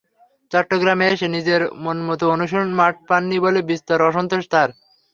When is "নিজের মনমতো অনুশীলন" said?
1.35-2.69